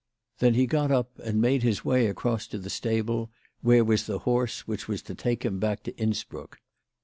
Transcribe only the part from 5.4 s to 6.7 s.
him back to Innsbruck.